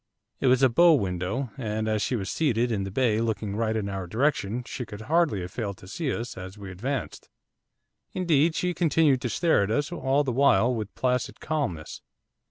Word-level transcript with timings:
It 0.39 0.47
was 0.47 0.63
a 0.63 0.67
bow 0.69 0.95
window, 0.95 1.51
and 1.59 1.87
as 1.87 2.01
she 2.01 2.15
was 2.15 2.27
seated 2.31 2.71
in 2.71 2.85
the 2.85 2.89
bay 2.89 3.21
looking 3.21 3.55
right 3.55 3.75
in 3.75 3.87
our 3.87 4.07
direction 4.07 4.63
she 4.63 4.83
could 4.83 5.01
hardly 5.01 5.41
have 5.41 5.51
failed 5.51 5.77
to 5.77 5.87
see 5.87 6.11
us 6.11 6.37
as 6.39 6.57
we 6.57 6.71
advanced, 6.71 7.29
indeed 8.11 8.55
she 8.55 8.73
continued 8.73 9.21
to 9.21 9.29
stare 9.29 9.61
at 9.61 9.69
us 9.69 9.91
all 9.91 10.23
the 10.23 10.31
while 10.31 10.73
with 10.73 10.95
placid 10.95 11.39
calmness. 11.39 12.01